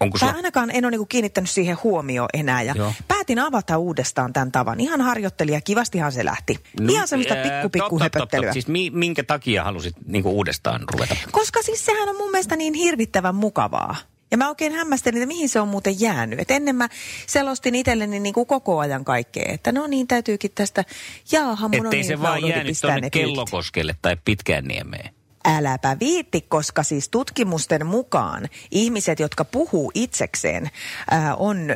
Onko 0.03 0.17
sulla... 0.17 0.31
ainakaan 0.31 0.71
en 0.71 0.85
ole 0.85 0.91
niinku 0.91 1.05
kiinnittänyt 1.05 1.49
siihen 1.49 1.77
huomioon 1.83 2.29
enää. 2.33 2.61
Ja 2.61 2.73
Joo. 2.77 2.93
päätin 3.07 3.39
avata 3.39 3.77
uudestaan 3.77 4.33
tämän 4.33 4.51
tavan. 4.51 4.79
Ihan 4.79 5.01
harjoittelija, 5.01 5.61
kivastihan 5.61 6.11
se 6.11 6.25
lähti. 6.25 6.59
Ihan 6.89 7.07
semmoista 7.07 7.33
ää, 7.33 7.43
pikku 7.43 7.69
pikku 7.69 7.89
totta, 7.89 8.03
totta. 8.03 8.19
höpöttelyä. 8.19 8.53
Siis 8.53 8.67
mi- 8.67 8.89
minkä 8.89 9.23
takia 9.23 9.63
halusit 9.63 9.95
niinku 10.05 10.29
uudestaan 10.29 10.81
ruveta? 10.91 11.15
Koska 11.31 11.61
siis 11.61 11.85
sehän 11.85 12.09
on 12.09 12.17
mun 12.17 12.31
mielestä 12.31 12.55
niin 12.55 12.73
hirvittävän 12.73 13.35
mukavaa. 13.35 13.95
Ja 14.31 14.37
mä 14.37 14.49
oikein 14.49 14.73
hämmästelin, 14.73 15.17
että 15.17 15.27
mihin 15.27 15.49
se 15.49 15.59
on 15.59 15.67
muuten 15.67 15.99
jäänyt. 15.99 16.39
Et 16.39 16.51
ennen 16.51 16.75
mä 16.75 16.89
selostin 17.27 17.75
itselleni 17.75 18.19
niin 18.19 18.33
kuin 18.33 18.45
koko 18.45 18.79
ajan 18.79 19.05
kaikkea. 19.05 19.45
Että 19.47 19.71
no 19.71 19.87
niin, 19.87 20.07
täytyykin 20.07 20.51
tästä, 20.55 20.83
jaaha, 21.31 21.67
mun 21.67 21.79
on 21.79 21.85
Ettei 21.85 21.99
niin 21.99 22.07
se 22.07 22.21
vaan 22.21 22.47
jäänyt 22.47 22.77
tuonne. 22.81 23.09
Kellokoskelle 23.09 23.95
tai 24.01 24.17
Pitkään 24.25 24.65
niemeen. 24.65 25.13
Äläpä 25.45 25.97
viitti, 25.99 26.41
koska 26.41 26.83
siis 26.83 27.09
tutkimusten 27.09 27.85
mukaan 27.85 28.49
ihmiset, 28.71 29.19
jotka 29.19 29.45
puhuu 29.45 29.91
itsekseen, 29.93 30.69
ää, 31.11 31.35
on 31.35 31.71
ä, 31.71 31.75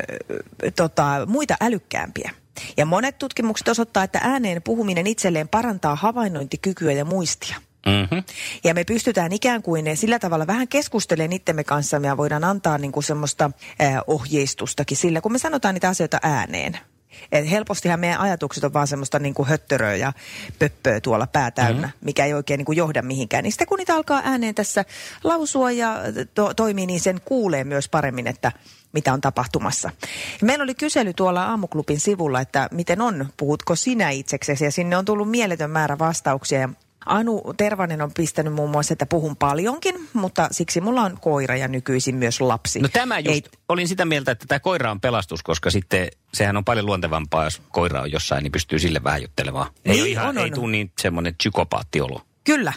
tota, 0.76 1.26
muita 1.26 1.56
älykkäämpiä. 1.60 2.30
Ja 2.76 2.86
monet 2.86 3.18
tutkimukset 3.18 3.68
osoittaa, 3.68 4.04
että 4.04 4.20
ääneen 4.22 4.62
puhuminen 4.62 5.06
itselleen 5.06 5.48
parantaa 5.48 5.96
havainnointikykyä 5.96 6.92
ja 6.92 7.04
muistia. 7.04 7.56
Mm-hmm. 7.86 8.22
Ja 8.64 8.74
me 8.74 8.84
pystytään 8.84 9.32
ikään 9.32 9.62
kuin 9.62 9.96
sillä 9.96 10.18
tavalla 10.18 10.46
vähän 10.46 10.68
keskustelemaan 10.68 11.32
itsemme 11.32 11.64
kanssa 11.64 11.96
ja 11.96 12.16
voidaan 12.16 12.44
antaa 12.44 12.78
niin 12.78 12.92
kuin 12.92 13.04
semmoista 13.04 13.50
ää, 13.78 14.02
ohjeistustakin 14.06 14.96
sillä, 14.96 15.20
kun 15.20 15.32
me 15.32 15.38
sanotaan 15.38 15.74
niitä 15.74 15.88
asioita 15.88 16.18
ääneen. 16.22 16.78
Et 17.32 17.50
helpostihan 17.50 18.00
meidän 18.00 18.20
ajatukset 18.20 18.64
on 18.64 18.72
vaan 18.72 18.86
semmoista 18.86 19.18
niin 19.18 19.34
kuin 19.34 19.48
höttöröä 19.48 19.94
ja 19.94 20.12
pöppöä 20.58 21.00
tuolla 21.00 21.26
pää 21.26 21.50
täynnä, 21.50 21.86
mm-hmm. 21.86 22.04
mikä 22.04 22.24
ei 22.24 22.34
oikein 22.34 22.58
niin 22.58 22.66
kuin 22.66 22.78
johda 22.78 23.02
mihinkään. 23.02 23.44
Niin 23.44 23.52
sitten 23.52 23.66
kun 23.66 23.78
niitä 23.78 23.94
alkaa 23.94 24.22
ääneen 24.24 24.54
tässä 24.54 24.84
lausua 25.24 25.70
ja 25.70 25.96
to- 26.34 26.54
toimii, 26.54 26.86
niin 26.86 27.00
sen 27.00 27.20
kuulee 27.24 27.64
myös 27.64 27.88
paremmin, 27.88 28.26
että 28.26 28.52
mitä 28.92 29.12
on 29.12 29.20
tapahtumassa. 29.20 29.90
Meillä 30.42 30.62
oli 30.62 30.74
kysely 30.74 31.12
tuolla 31.12 31.44
aamuklubin 31.44 32.00
sivulla, 32.00 32.40
että 32.40 32.68
miten 32.72 33.00
on, 33.00 33.26
puhutko 33.36 33.76
sinä 33.76 34.10
itseksesi, 34.10 34.64
ja 34.64 34.72
sinne 34.72 34.96
on 34.96 35.04
tullut 35.04 35.30
mieletön 35.30 35.70
määrä 35.70 35.98
vastauksia. 35.98 36.60
Ja 36.60 36.68
Anu 37.08 37.42
Tervanen 37.56 38.02
on 38.02 38.10
pistänyt 38.16 38.52
muun 38.52 38.70
muassa, 38.70 38.92
että 38.92 39.06
puhun 39.06 39.36
paljonkin, 39.36 40.08
mutta 40.12 40.48
siksi 40.50 40.80
mulla 40.80 41.02
on 41.02 41.18
koira 41.20 41.56
ja 41.56 41.68
nykyisin 41.68 42.14
myös 42.14 42.40
lapsi. 42.40 42.80
No 42.80 42.88
tämä 42.88 43.18
just, 43.18 43.28
Ei, 43.28 43.42
olin 43.68 43.88
sitä 43.88 44.04
mieltä, 44.04 44.30
että 44.30 44.44
tämä 44.48 44.60
koira 44.60 44.90
on 44.90 45.00
pelastus, 45.00 45.42
koska 45.42 45.70
sitten 45.70 46.08
sehän 46.34 46.56
on 46.56 46.64
paljon 46.64 46.86
luontevampaa, 46.86 47.44
jos 47.44 47.62
koira 47.68 48.00
on 48.00 48.12
jossain, 48.12 48.42
niin 48.42 48.52
pystyy 48.52 48.78
sille 48.78 49.04
vähän 49.04 49.22
juttelemaan. 49.22 49.66
Ei, 49.84 49.92
Niin, 49.92 50.06
ihan, 50.06 50.28
on, 50.28 50.38
ei 50.38 50.44
on. 50.44 50.52
tule 50.52 50.70
niin 50.70 50.92
semmoinen 51.00 51.34
psykopaattiolo. 51.34 52.22
Kyllä. 52.44 52.72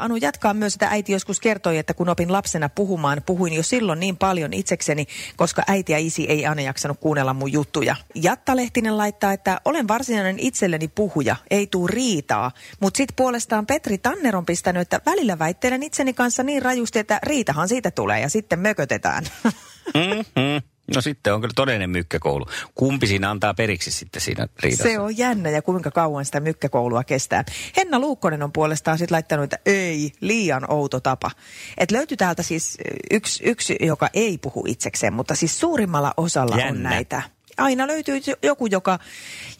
Anu 0.00 0.16
jatkaa 0.16 0.54
myös, 0.54 0.74
että 0.74 0.88
äiti 0.88 1.12
joskus 1.12 1.40
kertoi, 1.40 1.78
että 1.78 1.94
kun 1.94 2.08
opin 2.08 2.32
lapsena 2.32 2.68
puhumaan, 2.68 3.22
puhuin 3.26 3.52
jo 3.52 3.62
silloin 3.62 4.00
niin 4.00 4.16
paljon 4.16 4.52
itsekseni, 4.52 5.06
koska 5.36 5.62
äiti 5.66 5.92
ja 5.92 5.98
isi 5.98 6.24
ei 6.24 6.46
aina 6.46 6.62
jaksanut 6.62 7.00
kuunnella 7.00 7.34
mun 7.34 7.52
juttuja. 7.52 7.96
Jatta 8.14 8.56
Lehtinen 8.56 8.96
laittaa, 8.96 9.32
että 9.32 9.60
olen 9.64 9.88
varsinainen 9.88 10.38
itselleni 10.38 10.88
puhuja, 10.88 11.36
ei 11.50 11.66
tuu 11.66 11.86
riitaa. 11.86 12.50
Mutta 12.80 12.96
sitten 12.96 13.16
puolestaan 13.16 13.66
Petri 13.66 13.98
Tanner 13.98 14.36
on 14.36 14.46
pistänyt, 14.46 14.82
että 14.82 15.00
välillä 15.06 15.38
väittelen 15.38 15.82
itseni 15.82 16.12
kanssa 16.12 16.42
niin 16.42 16.62
rajusti, 16.62 16.98
että 16.98 17.18
riitahan 17.22 17.68
siitä 17.68 17.90
tulee 17.90 18.20
ja 18.20 18.28
sitten 18.28 18.58
mökötetään. 18.60 19.24
Mm-hmm. 19.94 20.75
No 20.94 21.00
sitten 21.00 21.34
on 21.34 21.40
kyllä 21.40 21.52
todellinen 21.56 21.90
mykkäkoulu. 21.90 22.46
Kumpi 22.74 23.06
siinä 23.06 23.30
antaa 23.30 23.54
periksi 23.54 23.90
sitten 23.90 24.22
siinä 24.22 24.48
riidassa? 24.60 24.82
Se 24.84 24.98
on 24.98 25.18
jännä 25.18 25.50
ja 25.50 25.62
kuinka 25.62 25.90
kauan 25.90 26.24
sitä 26.24 26.40
mykkäkoulua 26.40 27.04
kestää. 27.04 27.44
Henna 27.76 27.98
Luukkonen 27.98 28.42
on 28.42 28.52
puolestaan 28.52 28.98
sitten 28.98 29.14
laittanut, 29.14 29.44
että 29.44 29.58
ei, 29.66 30.12
liian 30.20 30.70
outo 30.70 31.00
tapa. 31.00 31.30
Et 31.78 31.90
löytyy 31.90 32.16
täältä 32.16 32.42
siis 32.42 32.78
yksi, 33.10 33.44
yksi, 33.44 33.76
joka 33.80 34.08
ei 34.14 34.38
puhu 34.38 34.64
itsekseen, 34.68 35.12
mutta 35.12 35.34
siis 35.34 35.60
suurimmalla 35.60 36.14
osalla 36.16 36.56
Jännä. 36.56 36.70
on 36.70 36.82
näitä 36.82 37.22
aina 37.58 37.86
löytyy 37.86 38.20
joku, 38.42 38.66
joka, 38.66 38.98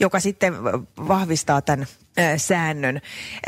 joka 0.00 0.20
sitten 0.20 0.54
vahvistaa 1.08 1.62
tämän 1.62 1.86
säännön. 2.36 3.00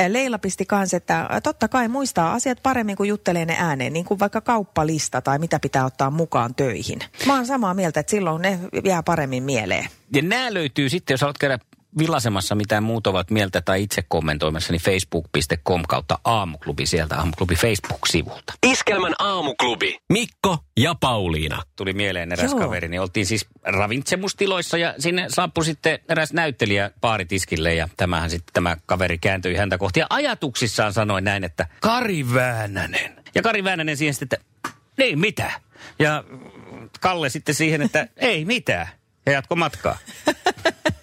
Leila 0.09 0.38
pisti 0.38 0.67
kanssa, 0.67 0.97
että 0.97 1.28
totta 1.43 1.69
kai 1.69 1.88
muistaa 1.88 2.33
asiat 2.33 2.62
paremmin 2.62 2.97
kuin 2.97 3.09
juttelee 3.09 3.45
ne 3.45 3.57
ääneen, 3.59 3.93
niin 3.93 4.05
kuin 4.05 4.21
vaikka 4.21 4.40
kauppalista 4.40 5.21
tai 5.23 5.38
mitä 5.38 5.61
pitää 5.61 5.85
ottaa 5.85 6.11
mukaan 6.11 6.55
töihin. 6.55 6.99
Mä 7.26 7.35
oon 7.35 7.47
samaa 7.47 7.75
mieltä, 7.75 8.00
että 8.00 8.11
silloin 8.11 8.43
ne 8.43 8.59
jää 8.85 9.02
paremmin 9.02 9.43
mieleen. 9.43 9.88
Ja 10.12 10.23
nämä 10.23 10.55
löytyy 10.55 10.88
sitten, 10.88 11.14
jos 11.14 11.21
haluat 11.21 11.38
käydä 11.38 11.59
villasemassa 11.99 12.54
mitä 12.54 12.80
muut 12.80 13.07
ovat 13.07 13.30
mieltä 13.30 13.61
tai 13.61 13.83
itse 13.83 14.02
kommentoimassa, 14.09 14.73
niin 14.73 14.83
facebook.com 14.83 15.83
kautta 15.88 16.18
aamuklubi 16.25 16.87
sieltä 16.87 17.16
aamuklubi 17.16 17.54
Facebook-sivulta. 17.54 18.52
Iskelmän 18.66 19.14
aamuklubi. 19.18 19.99
Mikko 20.12 20.59
ja 20.76 20.95
Pauliina. 21.00 21.62
Tuli 21.76 21.92
mieleen 21.92 22.33
eräs 22.33 22.50
Joo. 22.50 22.61
kaveri, 22.61 22.88
niin 22.88 23.00
oltiin 23.00 23.26
siis 23.26 23.47
ravintsemustiloissa 23.62 24.78
ja 24.78 24.95
sinne 24.99 25.26
saapui 25.28 25.64
sitten 25.64 25.99
eräs 26.09 26.33
näyttelijä 26.33 26.90
paaritiskille 27.00 27.75
ja 27.75 27.88
tämähän 27.97 28.30
sitten 28.30 28.52
tämä 28.52 28.76
kaveri 28.87 29.18
kääntyi 29.18 29.57
häntä 29.57 29.78
kohti 29.78 30.00
ja 30.00 30.07
ajatuksissaan 30.11 30.92
sanoi 30.92 31.23
näin, 31.23 31.45
että 31.45 31.66
Kari 31.80 32.35
Väänänen. 32.35 33.25
Ja 33.35 33.42
Kari 33.42 33.64
Väänänen 33.64 33.97
siihen 33.97 34.14
sitten, 34.14 34.38
että 34.40 34.71
niin 34.99 35.18
mitä? 35.18 35.50
Ja 35.99 36.25
Kalle 37.00 37.28
sitten 37.28 37.54
siihen, 37.54 37.83
että 37.83 38.09
ei 38.16 38.45
mitään. 38.45 38.88
Ja 39.26 39.33
jatko 39.33 39.57
matkaa. 39.57 39.99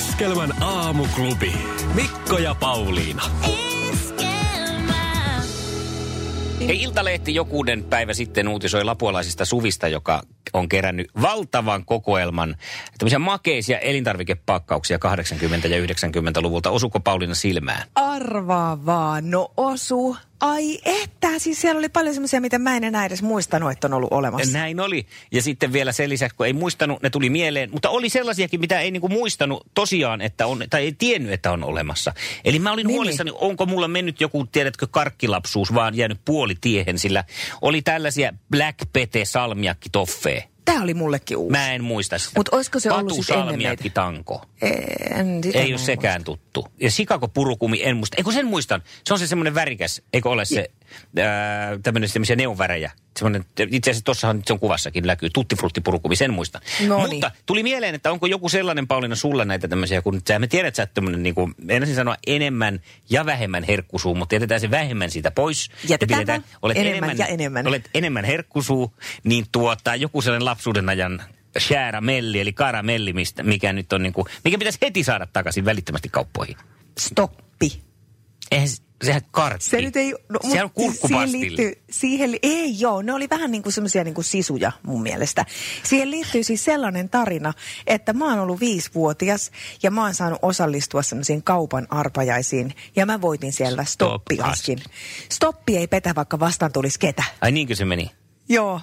Iskelmän 0.00 0.62
aamuklubi. 0.62 1.52
Mikko 1.94 2.38
ja 2.38 2.54
Pauliina. 2.54 3.22
Hei, 6.60 6.82
Iltalehti 6.82 7.34
jokuuden 7.34 7.84
päivä 7.84 8.14
sitten 8.14 8.48
uutisoi 8.48 8.84
lapualaisista 8.84 9.44
Suvista, 9.44 9.88
joka 9.88 10.22
on 10.52 10.68
kerännyt 10.68 11.06
valtavan 11.22 11.84
kokoelman 11.84 12.56
tämmöisiä 12.98 13.18
makeisia 13.18 13.78
elintarvikepakkauksia 13.78 14.98
80- 15.64 15.68
ja 15.68 15.86
90-luvulta. 15.86 16.70
Osuko 16.70 17.00
Pauliina 17.00 17.34
silmään? 17.34 17.82
Arvaa 17.94 18.86
vaan, 18.86 19.30
no 19.30 19.52
osu. 19.56 20.16
Ai 20.40 20.78
että, 20.84 21.38
siis 21.38 21.60
siellä 21.60 21.78
oli 21.78 21.88
paljon 21.88 22.14
semmoisia, 22.14 22.40
mitä 22.40 22.58
mä 22.58 22.76
en 22.76 22.84
enää 22.84 23.06
edes 23.06 23.22
muistanut, 23.22 23.72
että 23.72 23.86
on 23.86 23.94
ollut 23.94 24.12
olemassa. 24.12 24.58
Näin 24.58 24.80
oli. 24.80 25.06
Ja 25.32 25.42
sitten 25.42 25.72
vielä 25.72 25.92
sen 25.92 26.08
lisäksi, 26.08 26.36
kun 26.36 26.46
ei 26.46 26.52
muistanut, 26.52 27.02
ne 27.02 27.10
tuli 27.10 27.30
mieleen. 27.30 27.70
Mutta 27.72 27.90
oli 27.90 28.08
sellaisiakin, 28.08 28.60
mitä 28.60 28.80
ei 28.80 28.90
niinku 28.90 29.08
muistanut 29.08 29.66
tosiaan, 29.74 30.20
että 30.20 30.46
on, 30.46 30.64
tai 30.70 30.82
ei 30.82 30.92
tiennyt, 30.92 31.32
että 31.32 31.52
on 31.52 31.64
olemassa. 31.64 32.12
Eli 32.44 32.58
mä 32.58 32.72
olin 32.72 32.86
niin, 32.86 32.94
huolissani, 32.94 33.30
niin. 33.30 33.38
onko 33.40 33.66
mulla 33.66 33.88
mennyt 33.88 34.20
joku, 34.20 34.46
tiedätkö, 34.46 34.86
karkkilapsuus, 34.90 35.74
vaan 35.74 35.96
jäänyt 35.96 36.20
puolitiehen, 36.24 36.98
sillä 36.98 37.24
oli 37.62 37.82
tällaisia 37.82 38.32
Black 38.50 38.78
Pete 38.92 39.24
salmiakki 39.24 39.88
toffee. 39.92 40.49
Tämä 40.72 40.82
oli 40.82 40.94
mullekin 40.94 41.36
uusi. 41.36 41.50
Mä 41.50 41.72
en 41.72 41.84
muista 41.84 42.18
sitä. 42.18 42.32
Mutta 42.36 42.56
olisiko 42.56 42.80
se 42.80 42.90
ollut 42.90 43.12
sitten 43.12 43.38
ennen 43.38 43.62
meitä? 43.62 43.84
tanko. 43.94 44.42
En, 44.62 45.40
ei 45.54 45.72
ole 45.72 45.78
sekään 45.78 46.20
muista. 46.20 46.24
tuttu. 46.24 46.66
Ja 46.80 46.90
Sikako 46.90 47.28
purukumi 47.28 47.80
en 47.82 47.96
muista. 47.96 48.16
Eikö 48.18 48.32
sen 48.32 48.46
muistan? 48.46 48.82
Se 49.04 49.12
on 49.14 49.18
se 49.18 49.26
semmoinen 49.26 49.54
värikäs, 49.54 50.02
eikö 50.12 50.28
ole 50.28 50.44
se 50.44 50.70
tämmöinen 51.82 52.08
semmoisia 52.08 52.36
neonvärejä. 52.36 52.92
Semmoinen, 53.16 53.44
itse 53.70 53.90
asiassa 53.90 54.04
tuossahan 54.04 54.42
se 54.46 54.52
on 54.52 54.58
kuvassakin 54.58 55.04
näkyy, 55.06 55.30
tuttifruttipurukumi, 55.30 56.16
sen 56.16 56.32
muista. 56.32 56.60
No 56.86 56.98
Mutta 57.08 57.30
tuli 57.46 57.62
mieleen, 57.62 57.94
että 57.94 58.10
onko 58.10 58.26
joku 58.26 58.48
sellainen 58.48 58.88
Pauliina 58.88 59.14
sulla 59.14 59.44
näitä 59.44 59.68
tämmöisiä, 59.68 60.02
kun 60.02 60.20
sä 60.28 60.38
me 60.38 60.46
tiedät, 60.46 60.68
että 60.68 60.82
sä 60.82 60.86
tämmöinen 60.86 61.22
niin 61.22 61.34
kuin, 61.34 61.54
ensin 61.68 61.94
sanoa 61.94 62.16
enemmän 62.26 62.80
ja 63.10 63.26
vähemmän 63.26 63.62
herkkusuu, 63.62 64.14
mutta 64.14 64.34
jätetään 64.34 64.60
se 64.60 64.70
vähemmän 64.70 65.10
siitä 65.10 65.30
pois. 65.30 65.70
Jätetään 65.88 66.20
ja 66.20 66.26
pidetään, 66.26 66.44
olet 66.62 66.76
enemmän, 66.76 66.96
enemmän, 66.96 67.18
ja 67.18 67.26
enemmän. 67.26 67.66
Olet 67.66 67.90
enemmän 67.94 68.24
herkkusuu, 68.24 68.94
niin 69.24 69.46
tuota, 69.52 69.94
joku 69.94 70.22
sellainen 70.22 70.44
lapsuuden 70.44 70.88
ajan 70.88 71.22
melli, 72.00 72.40
eli 72.40 72.52
karamelli, 72.52 73.12
mistä, 73.12 73.42
mikä 73.42 73.72
nyt 73.72 73.92
on 73.92 74.02
niin 74.02 74.12
kuin, 74.12 74.26
mikä 74.44 74.58
pitäisi 74.58 74.78
heti 74.82 75.04
saada 75.04 75.26
takaisin 75.32 75.64
välittömästi 75.64 76.08
kauppoihin. 76.08 76.56
Stoppi. 76.98 77.80
Eihän, 78.50 78.68
sehän 79.02 79.22
kartti. 79.30 79.64
Se 79.64 79.80
nyt 79.80 79.96
ei... 79.96 80.14
No, 80.28 80.38
Sehän 80.48 80.64
on 80.64 80.70
kurkkupastilli. 80.70 81.30
Siihen, 81.30 81.56
liittyy, 81.56 81.82
siihen 81.90 82.36
ei 82.42 82.80
joo, 82.80 83.02
ne 83.02 83.12
oli 83.12 83.26
vähän 83.30 83.50
niin 83.50 83.62
kuin 83.62 83.72
semmoisia 83.72 84.04
niin 84.04 84.14
kuin 84.14 84.24
sisuja 84.24 84.72
mun 84.82 85.02
mielestä. 85.02 85.46
Siihen 85.82 86.10
liittyy 86.10 86.44
siis 86.44 86.64
sellainen 86.64 87.08
tarina, 87.08 87.52
että 87.86 88.12
mä 88.12 88.30
oon 88.30 88.38
ollut 88.38 88.60
viisivuotias 88.60 89.50
ja 89.82 89.90
mä 89.90 90.02
oon 90.02 90.14
saanut 90.14 90.38
osallistua 90.42 91.02
semmoisiin 91.02 91.42
kaupan 91.42 91.86
arpajaisiin 91.90 92.74
ja 92.96 93.06
mä 93.06 93.20
voitin 93.20 93.52
siellä 93.52 93.84
stoppiaskin. 93.84 94.78
Stoppi 95.32 95.76
ei 95.76 95.86
petä, 95.86 96.14
vaikka 96.14 96.40
vastaan 96.40 96.72
tulisi 96.72 96.98
ketä. 96.98 97.24
Ai 97.40 97.52
niinkö 97.52 97.74
se 97.74 97.84
meni? 97.84 98.10
Joo. 98.48 98.80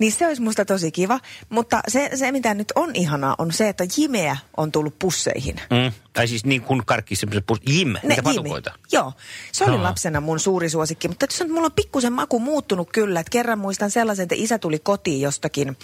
Niin 0.00 0.12
se 0.12 0.26
olisi 0.26 0.42
musta 0.42 0.64
tosi 0.64 0.92
kiva. 0.92 1.20
Mutta 1.48 1.80
se, 1.88 2.10
se 2.14 2.32
mitä 2.32 2.54
nyt 2.54 2.72
on 2.74 2.90
ihanaa, 2.94 3.34
on 3.38 3.52
se, 3.52 3.68
että 3.68 3.84
jimeä 3.96 4.36
on 4.56 4.72
tullut 4.72 4.98
pusseihin. 4.98 5.56
Mm. 5.56 5.92
Tai 6.12 6.28
siis 6.28 6.44
niin 6.44 6.62
kuin 6.62 6.82
karkki 6.86 7.16
semmoiset 7.16 7.46
pus... 7.46 7.58
Jim, 7.68 7.88
ne, 7.88 8.00
niitä 8.02 8.22
patukoita. 8.22 8.72
Joo, 8.92 9.12
se 9.52 9.64
oli 9.64 9.76
no. 9.76 9.82
lapsena 9.82 10.20
mun 10.20 10.40
suuri 10.40 10.70
suosikki. 10.70 11.08
Mutta 11.08 11.24
että 11.24 11.44
mulla 11.54 11.66
on 11.66 11.72
pikkusen 11.72 12.12
maku 12.12 12.38
muuttunut 12.38 12.88
kyllä. 12.92 13.20
Että 13.20 13.30
kerran 13.30 13.58
muistan 13.58 13.90
sellaisen, 13.90 14.22
että 14.22 14.34
isä 14.38 14.58
tuli 14.58 14.78
kotiin 14.78 15.20
jostakin, 15.20 15.76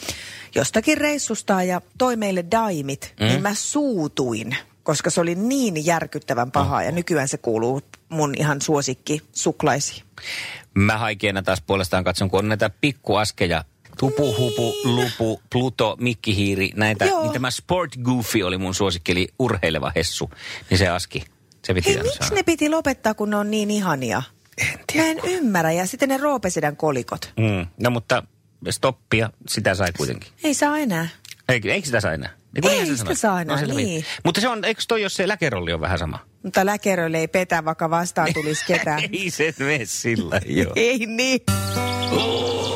jostakin 0.55 0.98
reissusta 0.98 1.62
ja 1.62 1.81
toi 1.98 2.16
meille 2.16 2.44
daimit. 2.50 3.14
Mm. 3.20 3.26
Niin 3.26 3.42
mä 3.42 3.55
suutuin 3.55 4.57
koska 4.83 5.11
se 5.11 5.20
oli 5.20 5.35
niin 5.35 5.87
järkyttävän 5.87 6.50
pahaa 6.50 6.83
ja 6.83 6.92
nykyään 6.92 7.29
se 7.29 7.38
kuuluu 7.38 7.83
mun 8.09 8.35
ihan 8.37 8.61
suosikki 8.61 9.22
suklaisiin. 9.33 10.05
Mä 10.74 10.98
haikeena 10.98 11.42
taas 11.42 11.61
puolestaan 11.61 12.05
katson, 12.05 12.31
kun 12.31 12.38
on 12.38 12.48
näitä 12.48 12.70
pikkuaskeja 12.81 13.64
Tupu, 13.98 14.35
hupu, 14.38 14.74
lupu, 14.85 15.42
Pluto, 15.50 15.96
mikkihiiri, 16.00 16.70
näitä. 16.76 17.04
Joo. 17.04 17.22
Niin 17.22 17.32
tämä 17.32 17.50
Sport 17.50 17.96
Goofy 18.02 18.42
oli 18.42 18.59
mun 18.59 18.74
suosikki, 18.74 19.12
eli 19.12 19.28
urheileva 19.38 19.92
hessu. 19.96 20.30
Niin 20.70 20.78
se 20.78 20.88
aski. 20.88 21.24
Se 21.64 21.74
piti 21.74 21.88
Hei, 21.94 22.02
miksi 22.02 22.18
saada. 22.18 22.35
ne 22.35 22.42
piti 22.42 22.68
lopettaa, 22.68 23.14
kun 23.14 23.30
ne 23.30 23.37
on 23.37 23.50
niin 23.50 23.70
ihania? 23.70 24.22
En 24.59 24.78
tiedä. 24.92 25.06
Mä 25.06 25.11
en 25.11 25.30
ymmärrä. 25.30 25.72
Ja 25.72 25.87
sitten 25.87 26.09
ne 26.09 26.16
roopesidän 26.16 26.76
kolikot. 26.76 27.32
Mm. 27.37 27.66
No 27.82 27.90
mutta 27.90 28.22
stoppia, 28.70 29.30
sitä 29.48 29.74
sai 29.74 29.92
kuitenkin. 29.96 30.32
Ei 30.44 30.54
saa 30.54 30.78
enää. 30.78 31.09
Eikö, 31.48 31.72
eikö 31.72 31.87
sitä 31.87 32.00
saa 32.00 32.12
enää? 32.12 32.30
Ei, 32.62 32.78
ei 32.78 32.96
sitä 32.96 33.14
saa 33.14 33.40
enää, 33.40 33.66
no, 33.66 33.74
niin. 33.74 34.04
Mutta 34.24 34.40
se 34.40 34.48
on, 34.48 34.64
eikö 34.64 34.82
toi, 34.88 35.02
jos 35.02 35.14
se 35.14 35.28
läkerolli 35.28 35.72
on 35.72 35.80
vähän 35.80 35.98
sama? 35.98 36.18
Mutta 36.42 36.66
läkerolli 36.66 37.16
ei 37.16 37.28
petä, 37.28 37.64
vaikka 37.64 37.90
vastaan 37.90 38.35
tulisi 38.35 38.64
ketään. 38.66 39.02
ei 39.12 39.30
se 39.30 39.54
mene 39.59 39.85
sillä, 39.85 40.40
joo. 40.46 40.72
ei 40.76 41.06
niin. 41.06 41.40
Oh, 42.11 42.75